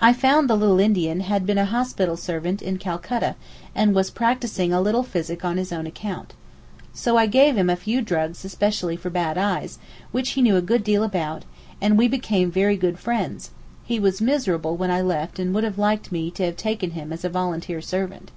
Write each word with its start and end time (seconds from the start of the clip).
I 0.00 0.12
found 0.12 0.50
the 0.50 0.56
little 0.56 0.80
Indian 0.80 1.20
had 1.20 1.46
been 1.46 1.58
a 1.58 1.64
hospital 1.64 2.16
servant 2.16 2.60
in 2.60 2.76
Calcutta, 2.76 3.36
and 3.72 3.94
was 3.94 4.10
practising 4.10 4.72
a 4.72 4.80
little 4.80 5.04
physic 5.04 5.44
on 5.44 5.58
his 5.58 5.70
own 5.72 5.86
account. 5.86 6.34
So 6.92 7.16
I 7.16 7.26
gave 7.26 7.56
him 7.56 7.70
a 7.70 7.76
few 7.76 8.00
drugs 8.02 8.44
especially 8.44 8.96
for 8.96 9.10
bad 9.10 9.38
eyes, 9.38 9.78
which 10.10 10.30
he 10.30 10.42
knew 10.42 10.56
a 10.56 10.60
good 10.60 10.82
deal 10.82 11.04
about, 11.04 11.44
and 11.80 11.96
we 11.96 12.08
became 12.08 12.50
very 12.50 12.76
good 12.76 12.98
friends; 12.98 13.50
he 13.84 14.00
was 14.00 14.20
miserable 14.20 14.76
when 14.76 14.90
I 14.90 15.02
left 15.02 15.38
and 15.38 15.54
would 15.54 15.62
have 15.62 15.78
liked 15.78 16.10
me 16.10 16.32
to 16.32 16.44
have 16.46 16.56
taken 16.56 16.90
him 16.90 17.12
as 17.12 17.24
a 17.24 17.28
volunteer 17.28 17.80
servant. 17.80 18.32